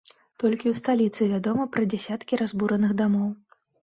[0.43, 3.29] Толькі ў сталіцы вядома пра дзясяткі разбураных дамоў.